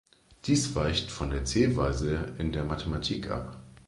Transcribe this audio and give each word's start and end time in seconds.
Dies 0.45 0.73
weicht 0.73 1.11
von 1.11 1.29
der 1.29 1.45
Zählweise 1.45 2.33
in 2.39 2.51
der 2.51 2.63
Mathematik 2.63 3.29
ab. 3.29 3.59